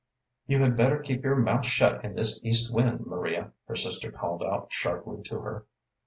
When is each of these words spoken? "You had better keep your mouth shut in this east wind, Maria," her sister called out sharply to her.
"You 0.47 0.57
had 0.63 0.75
better 0.75 0.97
keep 0.97 1.23
your 1.23 1.35
mouth 1.35 1.63
shut 1.67 2.03
in 2.03 2.15
this 2.15 2.43
east 2.43 2.73
wind, 2.73 3.05
Maria," 3.05 3.51
her 3.67 3.75
sister 3.75 4.11
called 4.11 4.41
out 4.41 4.73
sharply 4.73 5.21
to 5.25 5.37
her. 5.41 5.67